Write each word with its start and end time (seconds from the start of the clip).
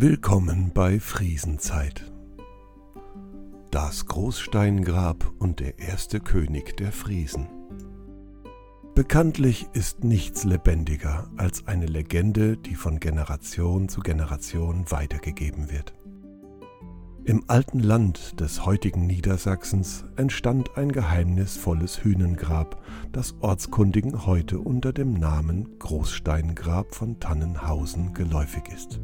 Willkommen 0.00 0.70
bei 0.72 1.00
Friesenzeit. 1.00 2.04
Das 3.72 4.06
Großsteingrab 4.06 5.32
und 5.40 5.58
der 5.58 5.80
erste 5.80 6.20
König 6.20 6.76
der 6.76 6.92
Friesen. 6.92 7.48
Bekanntlich 8.94 9.66
ist 9.72 10.04
nichts 10.04 10.44
lebendiger 10.44 11.28
als 11.36 11.66
eine 11.66 11.86
Legende, 11.86 12.56
die 12.56 12.76
von 12.76 13.00
Generation 13.00 13.88
zu 13.88 14.00
Generation 14.00 14.88
weitergegeben 14.88 15.68
wird. 15.68 15.94
Im 17.24 17.42
alten 17.48 17.80
Land 17.80 18.38
des 18.38 18.64
heutigen 18.64 19.04
Niedersachsens 19.04 20.04
entstand 20.14 20.76
ein 20.76 20.92
geheimnisvolles 20.92 22.04
Hünengrab, 22.04 22.80
das 23.10 23.34
Ortskundigen 23.40 24.26
heute 24.26 24.60
unter 24.60 24.92
dem 24.92 25.14
Namen 25.14 25.76
Großsteingrab 25.80 26.94
von 26.94 27.18
Tannenhausen 27.18 28.14
geläufig 28.14 28.68
ist. 28.72 29.00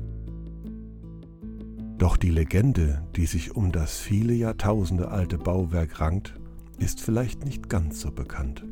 Doch 2.04 2.18
die 2.18 2.28
Legende, 2.28 3.02
die 3.16 3.24
sich 3.24 3.56
um 3.56 3.72
das 3.72 3.98
viele 3.98 4.34
Jahrtausende 4.34 5.08
alte 5.10 5.38
Bauwerk 5.38 6.02
rankt, 6.02 6.34
ist 6.76 7.00
vielleicht 7.00 7.46
nicht 7.46 7.70
ganz 7.70 8.02
so 8.02 8.10
bekannt. 8.10 8.62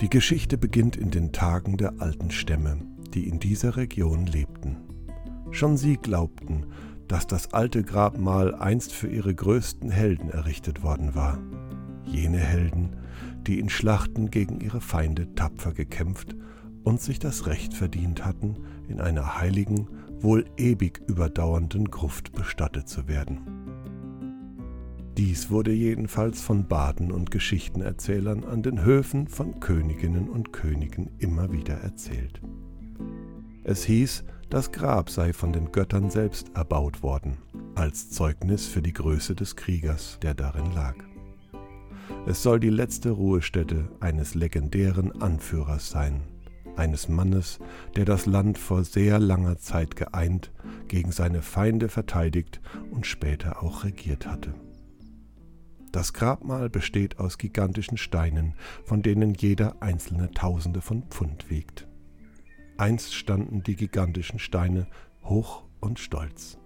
Die 0.00 0.08
Geschichte 0.08 0.56
beginnt 0.56 0.96
in 0.96 1.10
den 1.10 1.32
Tagen 1.32 1.76
der 1.76 2.00
alten 2.00 2.30
Stämme, 2.30 2.78
die 3.12 3.28
in 3.28 3.40
dieser 3.40 3.76
Region 3.76 4.24
lebten. 4.24 4.78
Schon 5.50 5.76
sie 5.76 5.98
glaubten, 5.98 6.64
dass 7.08 7.26
das 7.26 7.52
alte 7.52 7.82
Grabmal 7.82 8.54
einst 8.54 8.94
für 8.94 9.08
ihre 9.08 9.34
größten 9.34 9.90
Helden 9.90 10.30
errichtet 10.30 10.82
worden 10.82 11.14
war. 11.14 11.38
Jene 12.06 12.38
Helden, 12.38 12.96
die 13.46 13.58
in 13.58 13.68
Schlachten 13.68 14.30
gegen 14.30 14.62
ihre 14.62 14.80
Feinde 14.80 15.34
tapfer 15.34 15.74
gekämpft 15.74 16.34
und 16.84 17.00
sich 17.00 17.18
das 17.18 17.46
Recht 17.46 17.74
verdient 17.74 18.24
hatten, 18.24 18.56
in 18.88 19.00
einer 19.00 19.38
heiligen, 19.38 19.88
wohl 20.20 20.44
ewig 20.56 21.02
überdauernden 21.06 21.90
Gruft 21.90 22.32
bestattet 22.32 22.88
zu 22.88 23.08
werden. 23.08 23.40
Dies 25.16 25.50
wurde 25.50 25.72
jedenfalls 25.72 26.40
von 26.40 26.66
Baden 26.66 27.12
und 27.12 27.30
Geschichtenerzählern 27.30 28.44
an 28.44 28.62
den 28.62 28.82
Höfen 28.82 29.28
von 29.28 29.60
Königinnen 29.60 30.28
und 30.28 30.52
Königen 30.52 31.10
immer 31.18 31.52
wieder 31.52 31.74
erzählt. 31.74 32.40
Es 33.62 33.84
hieß, 33.84 34.24
das 34.48 34.72
Grab 34.72 35.10
sei 35.10 35.32
von 35.32 35.52
den 35.52 35.70
Göttern 35.70 36.10
selbst 36.10 36.50
erbaut 36.54 37.02
worden, 37.02 37.36
als 37.74 38.10
Zeugnis 38.10 38.66
für 38.66 38.82
die 38.82 38.92
Größe 38.92 39.34
des 39.34 39.54
Kriegers, 39.56 40.18
der 40.22 40.34
darin 40.34 40.72
lag. 40.72 40.96
Es 42.26 42.42
soll 42.42 42.60
die 42.60 42.70
letzte 42.70 43.10
Ruhestätte 43.10 43.88
eines 44.00 44.34
legendären 44.34 45.20
Anführers 45.20 45.90
sein, 45.90 46.22
eines 46.76 47.08
Mannes, 47.08 47.58
der 47.96 48.04
das 48.04 48.26
Land 48.26 48.58
vor 48.58 48.84
sehr 48.84 49.18
langer 49.18 49.58
Zeit 49.58 49.96
geeint, 49.96 50.52
gegen 50.88 51.12
seine 51.12 51.42
Feinde 51.42 51.88
verteidigt 51.88 52.60
und 52.90 53.06
später 53.06 53.62
auch 53.62 53.84
regiert 53.84 54.26
hatte. 54.26 54.54
Das 55.92 56.14
Grabmal 56.14 56.70
besteht 56.70 57.18
aus 57.18 57.36
gigantischen 57.36 57.98
Steinen, 57.98 58.54
von 58.84 59.02
denen 59.02 59.34
jeder 59.34 59.82
einzelne 59.82 60.30
Tausende 60.30 60.80
von 60.80 61.02
Pfund 61.04 61.50
wiegt. 61.50 61.86
Einst 62.78 63.14
standen 63.14 63.62
die 63.62 63.76
gigantischen 63.76 64.38
Steine 64.38 64.86
hoch 65.22 65.64
und 65.80 65.98
stolz, 65.98 66.58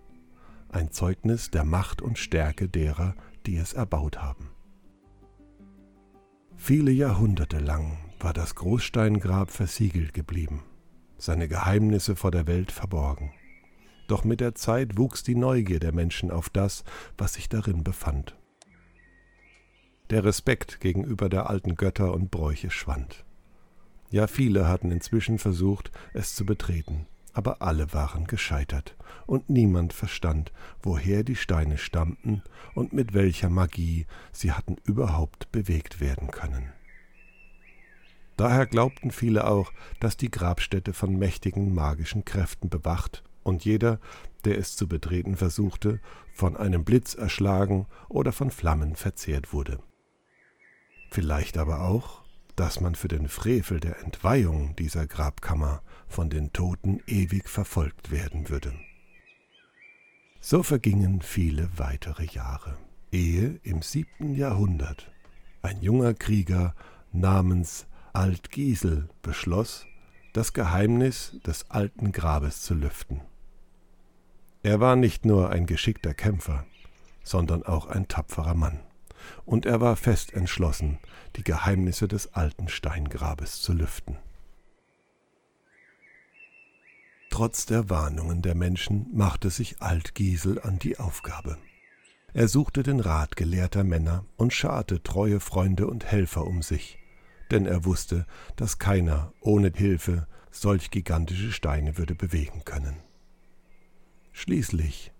ein 0.68 0.92
Zeugnis 0.92 1.50
der 1.50 1.64
Macht 1.64 2.02
und 2.02 2.18
Stärke 2.18 2.68
derer, 2.68 3.14
die 3.46 3.56
es 3.56 3.72
erbaut 3.72 4.22
haben. 4.22 4.50
Viele 6.56 6.92
Jahrhunderte 6.92 7.58
lang 7.58 7.98
war 8.20 8.32
das 8.32 8.54
Großsteingrab 8.54 9.50
versiegelt 9.50 10.14
geblieben, 10.14 10.62
seine 11.18 11.48
Geheimnisse 11.48 12.16
vor 12.16 12.30
der 12.30 12.46
Welt 12.46 12.72
verborgen. 12.72 13.32
Doch 14.08 14.24
mit 14.24 14.40
der 14.40 14.54
Zeit 14.54 14.96
wuchs 14.96 15.22
die 15.22 15.34
Neugier 15.34 15.80
der 15.80 15.92
Menschen 15.92 16.30
auf 16.30 16.48
das, 16.48 16.84
was 17.18 17.34
sich 17.34 17.48
darin 17.48 17.82
befand. 17.84 18.36
Der 20.10 20.24
Respekt 20.24 20.80
gegenüber 20.80 21.28
der 21.28 21.50
alten 21.50 21.74
Götter 21.74 22.14
und 22.14 22.30
Bräuche 22.30 22.70
schwand. 22.70 23.24
Ja, 24.10 24.28
viele 24.28 24.68
hatten 24.68 24.92
inzwischen 24.92 25.38
versucht, 25.38 25.90
es 26.14 26.36
zu 26.36 26.46
betreten, 26.46 27.06
aber 27.32 27.60
alle 27.60 27.92
waren 27.92 28.26
gescheitert, 28.26 28.96
und 29.26 29.50
niemand 29.50 29.92
verstand, 29.92 30.52
woher 30.80 31.24
die 31.24 31.34
Steine 31.34 31.76
stammten 31.76 32.42
und 32.74 32.92
mit 32.92 33.14
welcher 33.14 33.50
Magie 33.50 34.06
sie 34.30 34.52
hatten 34.52 34.76
überhaupt 34.84 35.50
bewegt 35.50 36.00
werden 36.00 36.30
können. 36.30 36.72
Daher 38.36 38.66
glaubten 38.66 39.10
viele 39.10 39.46
auch, 39.46 39.72
dass 40.00 40.16
die 40.16 40.30
Grabstätte 40.30 40.92
von 40.92 41.16
mächtigen 41.16 41.74
magischen 41.74 42.24
Kräften 42.24 42.68
bewacht 42.68 43.22
und 43.42 43.64
jeder, 43.64 43.98
der 44.44 44.58
es 44.58 44.76
zu 44.76 44.88
betreten 44.88 45.36
versuchte, 45.36 46.00
von 46.34 46.56
einem 46.56 46.84
Blitz 46.84 47.14
erschlagen 47.14 47.86
oder 48.08 48.32
von 48.32 48.50
Flammen 48.50 48.94
verzehrt 48.94 49.52
wurde. 49.52 49.78
Vielleicht 51.10 51.56
aber 51.56 51.82
auch, 51.82 52.24
dass 52.56 52.80
man 52.80 52.94
für 52.94 53.08
den 53.08 53.28
Frevel 53.28 53.80
der 53.80 54.00
Entweihung 54.00 54.76
dieser 54.76 55.06
Grabkammer 55.06 55.82
von 56.08 56.30
den 56.30 56.52
Toten 56.52 57.00
ewig 57.06 57.48
verfolgt 57.48 58.10
werden 58.10 58.48
würde. 58.48 58.72
So 60.40 60.62
vergingen 60.62 61.22
viele 61.22 61.68
weitere 61.76 62.24
Jahre, 62.24 62.76
ehe 63.12 63.60
im 63.62 63.82
siebten 63.82 64.34
Jahrhundert 64.34 65.12
ein 65.62 65.82
junger 65.82 66.14
Krieger 66.14 66.74
namens 67.12 67.86
Altgiesel 68.16 69.10
beschloss, 69.20 69.86
das 70.32 70.54
Geheimnis 70.54 71.36
des 71.46 71.70
alten 71.70 72.12
Grabes 72.12 72.62
zu 72.62 72.72
lüften. 72.72 73.20
Er 74.62 74.80
war 74.80 74.96
nicht 74.96 75.26
nur 75.26 75.50
ein 75.50 75.66
geschickter 75.66 76.14
Kämpfer, 76.14 76.64
sondern 77.22 77.62
auch 77.62 77.86
ein 77.88 78.08
tapferer 78.08 78.54
Mann, 78.54 78.80
und 79.44 79.66
er 79.66 79.82
war 79.82 79.96
fest 79.96 80.32
entschlossen, 80.32 80.98
die 81.36 81.44
Geheimnisse 81.44 82.08
des 82.08 82.32
alten 82.32 82.68
Steingrabes 82.68 83.60
zu 83.60 83.74
lüften. 83.74 84.16
Trotz 87.28 87.66
der 87.66 87.90
Warnungen 87.90 88.40
der 88.40 88.54
Menschen 88.54 89.08
machte 89.12 89.50
sich 89.50 89.82
Altgiesel 89.82 90.58
an 90.62 90.78
die 90.78 90.98
Aufgabe. 90.98 91.58
Er 92.32 92.48
suchte 92.48 92.82
den 92.82 93.00
Rat 93.00 93.36
gelehrter 93.36 93.84
Männer 93.84 94.24
und 94.38 94.54
scharte 94.54 95.02
treue 95.02 95.38
Freunde 95.38 95.86
und 95.86 96.06
Helfer 96.06 96.46
um 96.46 96.62
sich, 96.62 96.98
denn 97.50 97.66
er 97.66 97.84
wusste, 97.84 98.26
dass 98.56 98.78
keiner 98.78 99.32
ohne 99.40 99.72
Hilfe 99.74 100.26
solch 100.50 100.90
gigantische 100.90 101.52
Steine 101.52 101.98
würde 101.98 102.14
bewegen 102.14 102.64
können. 102.64 102.96
Schließlich, 104.32 105.12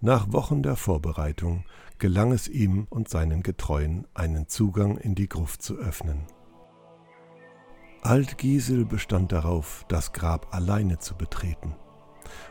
nach 0.00 0.32
Wochen 0.32 0.62
der 0.62 0.76
Vorbereitung, 0.76 1.64
gelang 1.98 2.32
es 2.32 2.48
ihm 2.48 2.86
und 2.88 3.08
seinen 3.08 3.42
Getreuen, 3.42 4.06
einen 4.14 4.46
Zugang 4.48 4.96
in 4.98 5.14
die 5.14 5.28
Gruft 5.28 5.62
zu 5.62 5.76
öffnen. 5.76 6.26
Altgiesel 8.02 8.84
bestand 8.84 9.32
darauf, 9.32 9.84
das 9.88 10.12
Grab 10.12 10.54
alleine 10.54 10.98
zu 10.98 11.16
betreten, 11.16 11.74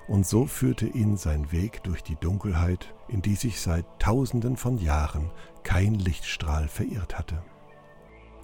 und 0.08 0.26
so 0.26 0.46
führte 0.46 0.88
ihn 0.88 1.18
sein 1.18 1.52
Weg 1.52 1.84
durch 1.84 2.04
die 2.04 2.16
Dunkelheit, 2.16 2.94
in 3.08 3.22
die 3.22 3.36
sich 3.36 3.62
seit 3.62 3.86
tausenden 4.00 4.58
von 4.58 4.78
Jahren 4.78 5.32
kein 5.64 5.96
Lichtstrahl 5.96 6.68
verirrt 6.68 7.18
hatte. 7.18 7.42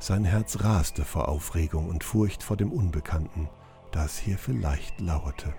Sein 0.03 0.25
Herz 0.25 0.59
raste 0.59 1.05
vor 1.05 1.29
Aufregung 1.29 1.87
und 1.87 2.03
Furcht 2.03 2.43
vor 2.43 2.57
dem 2.57 2.73
Unbekannten, 2.73 3.47
das 3.93 4.17
hier 4.17 4.37
vielleicht 4.37 4.99
lauerte. 4.99 5.53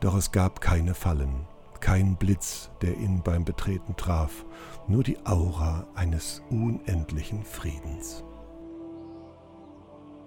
Doch 0.00 0.14
es 0.14 0.30
gab 0.30 0.60
keine 0.60 0.92
Fallen, 0.92 1.46
kein 1.80 2.16
Blitz, 2.16 2.70
der 2.82 2.98
ihn 2.98 3.22
beim 3.22 3.46
Betreten 3.46 3.96
traf, 3.96 4.44
nur 4.88 5.02
die 5.02 5.24
Aura 5.24 5.86
eines 5.94 6.42
unendlichen 6.50 7.42
Friedens. 7.42 8.24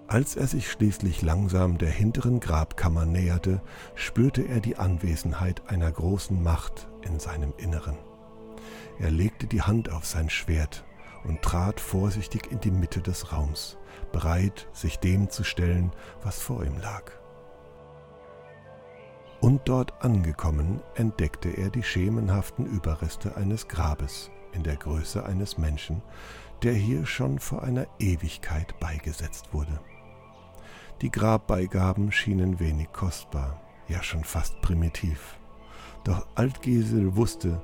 Als 0.08 0.34
er 0.34 0.48
sich 0.48 0.68
schließlich 0.68 1.22
langsam 1.22 1.78
der 1.78 1.90
hinteren 1.90 2.40
Grabkammer 2.40 3.06
näherte, 3.06 3.62
spürte 3.94 4.42
er 4.42 4.58
die 4.58 4.76
Anwesenheit 4.76 5.70
einer 5.70 5.92
großen 5.92 6.42
Macht 6.42 6.88
in 7.02 7.20
seinem 7.20 7.54
Inneren. 7.58 7.96
Er 8.98 9.12
legte 9.12 9.46
die 9.46 9.62
Hand 9.62 9.88
auf 9.88 10.04
sein 10.04 10.30
Schwert 10.30 10.84
und 11.24 11.42
trat 11.42 11.80
vorsichtig 11.80 12.50
in 12.50 12.60
die 12.60 12.70
Mitte 12.70 13.00
des 13.00 13.32
Raums, 13.32 13.78
bereit, 14.12 14.68
sich 14.72 14.98
dem 14.98 15.30
zu 15.30 15.44
stellen, 15.44 15.92
was 16.22 16.38
vor 16.38 16.64
ihm 16.64 16.78
lag. 16.78 17.12
Und 19.40 19.68
dort 19.68 20.02
angekommen, 20.02 20.80
entdeckte 20.94 21.50
er 21.50 21.70
die 21.70 21.82
schemenhaften 21.82 22.64
Überreste 22.66 23.36
eines 23.36 23.68
Grabes 23.68 24.30
in 24.52 24.62
der 24.62 24.76
Größe 24.76 25.24
eines 25.26 25.58
Menschen, 25.58 26.02
der 26.62 26.72
hier 26.72 27.04
schon 27.04 27.38
vor 27.38 27.62
einer 27.62 27.86
Ewigkeit 27.98 28.78
beigesetzt 28.80 29.52
wurde. 29.52 29.80
Die 31.02 31.10
Grabbeigaben 31.10 32.12
schienen 32.12 32.60
wenig 32.60 32.92
kostbar, 32.92 33.60
ja 33.88 34.02
schon 34.02 34.24
fast 34.24 34.60
primitiv. 34.62 35.38
Doch 36.04 36.26
Altgesel 36.36 37.16
wusste, 37.16 37.60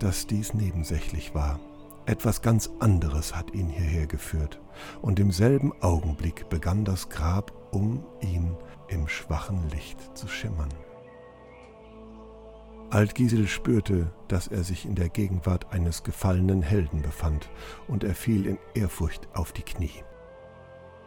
dass 0.00 0.26
dies 0.26 0.52
nebensächlich 0.52 1.34
war 1.34 1.60
etwas 2.06 2.42
ganz 2.42 2.70
anderes 2.80 3.34
hat 3.34 3.54
ihn 3.54 3.68
hierher 3.68 4.06
geführt, 4.06 4.60
und 5.00 5.20
im 5.20 5.30
selben 5.30 5.72
Augenblick 5.82 6.48
begann 6.48 6.84
das 6.84 7.08
Grab 7.08 7.52
um 7.70 8.04
ihn 8.20 8.56
im 8.88 9.08
schwachen 9.08 9.68
Licht 9.70 10.16
zu 10.16 10.28
schimmern. 10.28 10.68
Altgiesel 12.90 13.48
spürte, 13.48 14.12
dass 14.28 14.48
er 14.48 14.64
sich 14.64 14.84
in 14.84 14.94
der 14.94 15.08
Gegenwart 15.08 15.72
eines 15.72 16.02
gefallenen 16.02 16.60
Helden 16.60 17.00
befand, 17.00 17.48
und 17.88 18.04
er 18.04 18.14
fiel 18.14 18.46
in 18.46 18.58
Ehrfurcht 18.74 19.28
auf 19.32 19.52
die 19.52 19.62
Knie. 19.62 20.04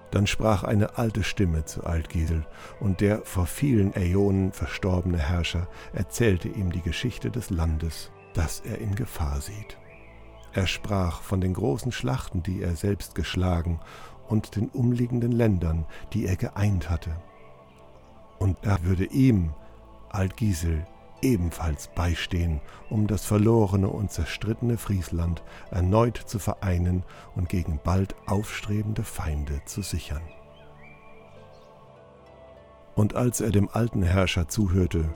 Dann 0.09 0.25
sprach 0.25 0.63
eine 0.63 0.97
alte 0.97 1.23
Stimme 1.23 1.65
zu 1.65 1.83
Altgiesel, 1.83 2.47
und 2.79 3.01
der 3.01 3.23
vor 3.23 3.45
vielen 3.45 3.93
Äonen 3.95 4.51
verstorbene 4.51 5.19
Herrscher 5.19 5.67
erzählte 5.93 6.47
ihm 6.47 6.71
die 6.71 6.81
Geschichte 6.81 7.29
des 7.29 7.51
Landes, 7.51 8.11
das 8.33 8.61
er 8.61 8.79
in 8.79 8.95
Gefahr 8.95 9.41
sieht. 9.41 9.77
Er 10.55 10.67
sprach 10.67 11.21
von 11.21 11.41
den 11.41 11.53
großen 11.53 11.91
Schlachten, 11.91 12.41
die 12.41 12.61
er 12.61 12.77
selbst 12.77 13.13
geschlagen, 13.13 13.81
und 14.29 14.55
den 14.55 14.69
umliegenden 14.69 15.33
Ländern, 15.33 15.85
die 16.13 16.25
er 16.25 16.37
geeint 16.37 16.89
hatte. 16.89 17.11
Und 18.39 18.57
er 18.63 18.81
würde 18.83 19.03
ihm, 19.03 19.53
Altgiesel, 20.09 20.87
ebenfalls 21.21 21.89
beistehen, 21.89 22.61
um 22.89 23.05
das 23.05 23.25
verlorene 23.25 23.89
und 23.89 24.11
zerstrittene 24.11 24.77
Friesland 24.77 25.43
erneut 25.71 26.17
zu 26.17 26.39
vereinen 26.39 27.03
und 27.35 27.49
gegen 27.49 27.81
bald 27.83 28.15
aufstrebende 28.25 29.03
Feinde 29.03 29.61
zu 29.65 29.81
sichern. 29.81 30.23
Und 32.95 33.13
als 33.15 33.41
er 33.41 33.51
dem 33.51 33.67
alten 33.67 34.03
Herrscher 34.03 34.47
zuhörte, 34.47 35.13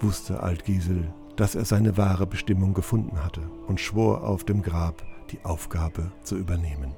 wusste 0.00 0.40
Altgiesel, 0.40 1.12
dass 1.38 1.54
er 1.54 1.64
seine 1.64 1.96
wahre 1.96 2.26
Bestimmung 2.26 2.74
gefunden 2.74 3.22
hatte 3.22 3.48
und 3.68 3.80
schwor 3.80 4.24
auf 4.24 4.44
dem 4.44 4.60
Grab, 4.60 5.04
die 5.30 5.38
Aufgabe 5.44 6.10
zu 6.24 6.36
übernehmen. 6.36 6.94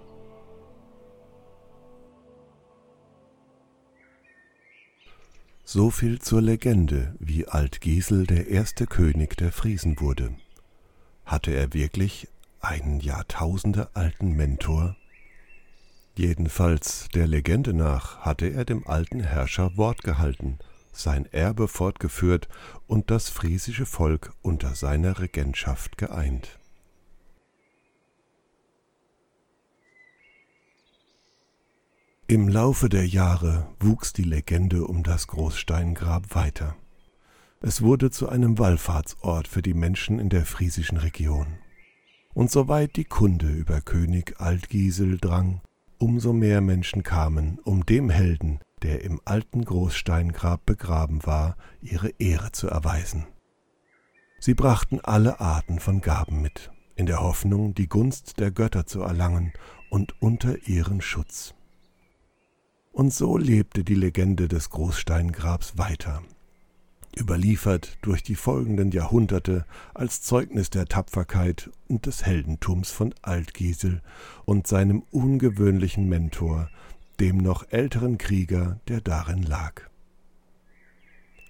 So 5.62 5.90
viel 5.90 6.20
zur 6.20 6.40
Legende, 6.40 7.14
wie 7.20 7.46
Altgiesel 7.46 8.26
der 8.26 8.48
erste 8.48 8.86
König 8.86 9.36
der 9.36 9.52
Friesen 9.52 10.00
wurde. 10.00 10.34
Hatte 11.26 11.52
er 11.52 11.74
wirklich 11.74 12.26
einen 12.60 12.98
Jahrtausende 12.98 13.90
alten 13.94 14.32
Mentor? 14.32 14.96
Jedenfalls 16.16 17.08
der 17.14 17.26
Legende 17.26 17.74
nach 17.74 18.20
hatte 18.20 18.46
er 18.46 18.64
dem 18.64 18.86
alten 18.86 19.20
Herrscher 19.20 19.76
Wort 19.76 20.02
gehalten, 20.02 20.58
sein 20.92 21.26
Erbe 21.26 21.68
fortgeführt 21.68 22.48
und 22.86 23.10
das 23.10 23.28
friesische 23.28 23.86
Volk 23.86 24.32
unter 24.42 24.74
seiner 24.74 25.18
Regentschaft 25.18 25.98
geeint. 25.98 26.58
Im 32.26 32.46
Laufe 32.48 32.88
der 32.88 33.08
Jahre 33.08 33.66
wuchs 33.80 34.12
die 34.12 34.22
Legende 34.22 34.86
um 34.86 35.02
das 35.02 35.26
Großsteingrab 35.26 36.34
weiter. 36.36 36.76
Es 37.60 37.82
wurde 37.82 38.12
zu 38.12 38.28
einem 38.28 38.58
Wallfahrtsort 38.58 39.48
für 39.48 39.62
die 39.62 39.74
Menschen 39.74 40.20
in 40.20 40.28
der 40.28 40.46
friesischen 40.46 40.96
Region. 40.96 41.58
Und 42.32 42.50
soweit 42.52 42.94
die 42.94 43.04
Kunde 43.04 43.48
über 43.48 43.80
König 43.80 44.40
Altgiesel 44.40 45.18
drang, 45.18 45.60
umso 45.98 46.32
mehr 46.32 46.60
Menschen 46.60 47.02
kamen, 47.02 47.58
um 47.64 47.84
dem 47.84 48.08
Helden, 48.10 48.60
der 48.82 49.04
im 49.04 49.20
alten 49.24 49.64
Großsteingrab 49.64 50.64
begraben 50.66 51.24
war, 51.26 51.56
ihre 51.82 52.10
Ehre 52.18 52.52
zu 52.52 52.68
erweisen. 52.68 53.26
Sie 54.38 54.54
brachten 54.54 55.00
alle 55.00 55.40
Arten 55.40 55.80
von 55.80 56.00
Gaben 56.00 56.40
mit, 56.40 56.70
in 56.96 57.06
der 57.06 57.20
Hoffnung, 57.20 57.74
die 57.74 57.88
Gunst 57.88 58.40
der 58.40 58.50
Götter 58.50 58.86
zu 58.86 59.02
erlangen 59.02 59.52
und 59.90 60.14
unter 60.22 60.66
ihren 60.66 61.00
Schutz. 61.00 61.54
Und 62.92 63.12
so 63.12 63.36
lebte 63.36 63.84
die 63.84 63.94
Legende 63.94 64.48
des 64.48 64.70
Großsteingrabs 64.70 65.78
weiter, 65.78 66.22
überliefert 67.18 67.98
durch 68.02 68.22
die 68.22 68.34
folgenden 68.34 68.90
Jahrhunderte 68.90 69.64
als 69.94 70.22
Zeugnis 70.22 70.70
der 70.70 70.86
Tapferkeit 70.86 71.70
und 71.88 72.06
des 72.06 72.24
Heldentums 72.24 72.90
von 72.90 73.14
Altgiesel 73.22 74.02
und 74.44 74.66
seinem 74.66 75.02
ungewöhnlichen 75.10 76.08
Mentor, 76.08 76.70
dem 77.20 77.36
noch 77.36 77.70
älteren 77.70 78.18
Krieger, 78.18 78.80
der 78.88 79.00
darin 79.00 79.42
lag. 79.42 79.82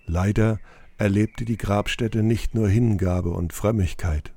Leider 0.05 0.59
erlebte 0.99 1.45
die 1.45 1.57
Grabstätte 1.57 2.23
nicht 2.23 2.55
nur 2.55 2.69
Hingabe 2.69 3.31
und 3.31 3.53
Frömmigkeit. 3.53 4.35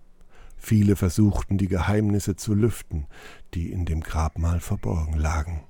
Viele 0.57 0.95
versuchten 0.95 1.57
die 1.57 1.67
Geheimnisse 1.67 2.35
zu 2.35 2.53
lüften, 2.53 3.07
die 3.53 3.71
in 3.71 3.85
dem 3.85 4.01
Grabmal 4.01 4.59
verborgen 4.59 5.17
lagen. 5.17 5.63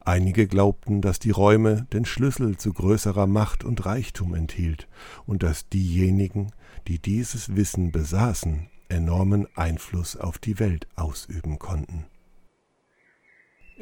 Einige 0.00 0.48
glaubten, 0.48 1.00
dass 1.00 1.20
die 1.20 1.30
Räume 1.30 1.86
den 1.92 2.04
Schlüssel 2.04 2.56
zu 2.56 2.72
größerer 2.72 3.28
Macht 3.28 3.62
und 3.62 3.86
Reichtum 3.86 4.34
enthielt 4.34 4.88
und 5.26 5.44
dass 5.44 5.68
diejenigen, 5.68 6.50
die 6.88 6.98
dieses 6.98 7.54
Wissen 7.54 7.92
besaßen, 7.92 8.68
enormen 8.88 9.46
Einfluss 9.54 10.16
auf 10.16 10.38
die 10.38 10.58
Welt 10.58 10.88
ausüben 10.96 11.60
konnten. 11.60 12.06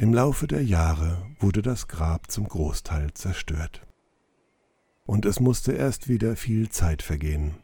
Im 0.01 0.15
Laufe 0.15 0.47
der 0.47 0.65
Jahre 0.65 1.27
wurde 1.41 1.61
das 1.61 1.87
Grab 1.87 2.31
zum 2.31 2.49
Großteil 2.49 3.13
zerstört. 3.13 3.87
Und 5.05 5.27
es 5.27 5.41
musste 5.41 5.73
erst 5.73 6.09
wieder 6.09 6.37
viel 6.37 6.71
Zeit 6.71 7.03
vergehen, 7.03 7.57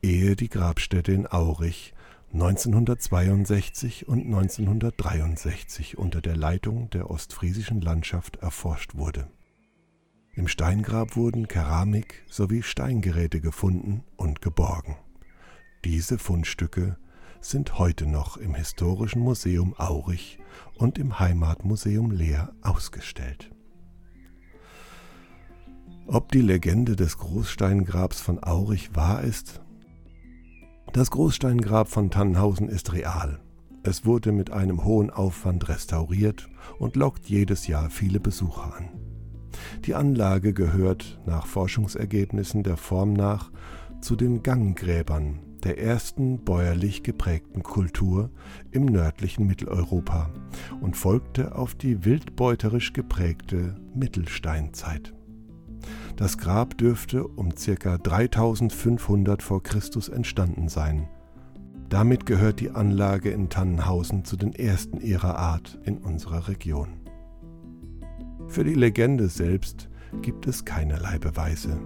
ehe 0.00 0.34
die 0.34 0.48
Grabstätte 0.48 1.12
in 1.12 1.26
Aurich 1.26 1.92
1962 2.32 4.08
und 4.08 4.24
1963 4.24 5.98
unter 5.98 6.22
der 6.22 6.38
Leitung 6.38 6.88
der 6.88 7.10
ostfriesischen 7.10 7.82
Landschaft 7.82 8.36
erforscht 8.36 8.94
wurde. 8.94 9.28
Im 10.32 10.48
Steingrab 10.48 11.16
wurden 11.16 11.48
Keramik 11.48 12.24
sowie 12.30 12.62
Steingeräte 12.62 13.42
gefunden 13.42 14.04
und 14.16 14.40
geborgen. 14.40 14.96
Diese 15.84 16.16
Fundstücke 16.16 16.96
sind 17.44 17.78
heute 17.78 18.06
noch 18.06 18.38
im 18.38 18.54
Historischen 18.54 19.20
Museum 19.20 19.74
Aurich 19.76 20.38
und 20.76 20.98
im 20.98 21.18
Heimatmuseum 21.18 22.10
Leer 22.10 22.52
ausgestellt. 22.62 23.50
Ob 26.06 26.32
die 26.32 26.40
Legende 26.40 26.96
des 26.96 27.18
Großsteingrabs 27.18 28.20
von 28.20 28.42
Aurich 28.42 28.96
wahr 28.96 29.22
ist, 29.22 29.60
das 30.94 31.10
Großsteingrab 31.10 31.88
von 31.88 32.10
Tannhausen 32.10 32.68
ist 32.68 32.92
real. 32.94 33.40
Es 33.82 34.06
wurde 34.06 34.32
mit 34.32 34.50
einem 34.50 34.84
hohen 34.84 35.10
Aufwand 35.10 35.68
restauriert 35.68 36.48
und 36.78 36.96
lockt 36.96 37.26
jedes 37.26 37.66
Jahr 37.66 37.90
viele 37.90 38.20
Besucher 38.20 38.74
an. 38.74 38.88
Die 39.84 39.94
Anlage 39.94 40.54
gehört 40.54 41.20
nach 41.26 41.46
Forschungsergebnissen 41.46 42.62
der 42.62 42.78
Form 42.78 43.12
nach 43.12 43.50
zu 44.00 44.16
den 44.16 44.42
Ganggräbern 44.42 45.40
der 45.64 45.78
ersten 45.78 46.44
bäuerlich 46.44 47.02
geprägten 47.02 47.62
Kultur 47.62 48.30
im 48.70 48.84
nördlichen 48.84 49.46
Mitteleuropa 49.46 50.30
und 50.80 50.96
folgte 50.96 51.54
auf 51.56 51.74
die 51.74 52.04
wildbeuterisch 52.04 52.92
geprägte 52.92 53.76
Mittelsteinzeit. 53.94 55.14
Das 56.16 56.38
Grab 56.38 56.78
dürfte 56.78 57.26
um 57.26 57.54
ca. 57.54 57.98
3500 57.98 59.42
v. 59.42 59.60
Chr. 59.60 59.80
entstanden 60.12 60.68
sein. 60.68 61.08
Damit 61.88 62.26
gehört 62.26 62.60
die 62.60 62.70
Anlage 62.70 63.30
in 63.30 63.48
Tannenhausen 63.48 64.24
zu 64.24 64.36
den 64.36 64.54
ersten 64.54 65.00
ihrer 65.00 65.38
Art 65.38 65.78
in 65.84 65.98
unserer 65.98 66.48
Region. 66.48 66.88
Für 68.48 68.64
die 68.64 68.74
Legende 68.74 69.28
selbst 69.28 69.88
gibt 70.22 70.46
es 70.46 70.64
keinerlei 70.64 71.18
Beweise. 71.18 71.80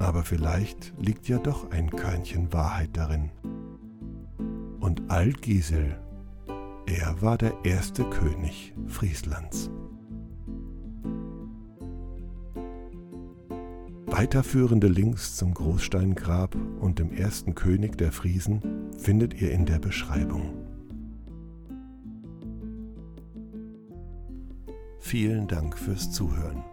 Aber 0.00 0.24
vielleicht 0.24 0.94
liegt 0.98 1.28
ja 1.28 1.38
doch 1.38 1.70
ein 1.70 1.90
Körnchen 1.90 2.52
Wahrheit 2.54 2.88
darin. 2.94 3.30
Und 4.80 5.10
Altgiesel, 5.10 6.00
er 6.86 7.20
war 7.20 7.36
der 7.36 7.52
erste 7.64 8.04
König 8.04 8.72
Frieslands. 8.86 9.70
Weiterführende 14.06 14.88
Links 14.88 15.36
zum 15.36 15.52
Großsteingrab 15.52 16.56
und 16.80 16.98
dem 16.98 17.12
ersten 17.12 17.54
König 17.54 17.98
der 17.98 18.10
Friesen 18.10 18.62
findet 18.96 19.40
ihr 19.40 19.52
in 19.52 19.66
der 19.66 19.78
Beschreibung. 19.78 20.54
Vielen 24.98 25.46
Dank 25.46 25.76
fürs 25.76 26.10
Zuhören 26.10 26.64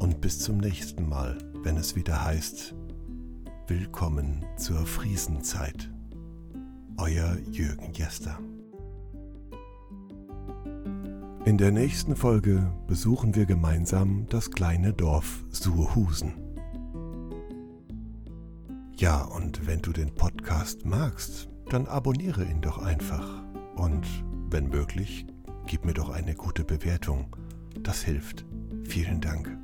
und 0.00 0.20
bis 0.20 0.38
zum 0.38 0.56
nächsten 0.56 1.08
Mal, 1.08 1.38
wenn 1.62 1.76
es 1.76 1.94
wieder 1.94 2.24
heißt 2.24 2.74
Willkommen 3.66 4.44
zur 4.56 4.84
Friesenzeit. 4.84 5.88
Euer 6.96 7.36
Jürgen 7.52 7.92
Jester. 7.92 8.38
In 11.44 11.56
der 11.56 11.70
nächsten 11.70 12.16
Folge 12.16 12.72
besuchen 12.88 13.36
wir 13.36 13.46
gemeinsam 13.46 14.26
das 14.28 14.50
kleine 14.50 14.92
Dorf 14.92 15.44
Surhusen. 15.50 16.32
Ja, 18.96 19.22
und 19.22 19.66
wenn 19.66 19.82
du 19.82 19.92
den 19.92 20.14
Podcast 20.14 20.84
magst, 20.84 21.48
dann 21.68 21.86
abonniere 21.86 22.44
ihn 22.44 22.60
doch 22.60 22.78
einfach. 22.78 23.44
Und 23.76 24.06
wenn 24.48 24.68
möglich, 24.68 25.26
gib 25.66 25.84
mir 25.84 25.94
doch 25.94 26.08
eine 26.08 26.34
gute 26.34 26.64
Bewertung. 26.64 27.36
Das 27.82 28.02
hilft. 28.02 28.44
Vielen 28.84 29.20
Dank. 29.20 29.56